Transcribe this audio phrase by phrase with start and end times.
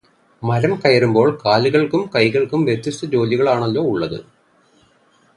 [0.41, 4.19] മരം കയറുമ്പോൾ കാലുകൾകും കൈകൾകും വ്യത്യസ്ത ജോലികളാണല്ലോ ഉള്ളത്.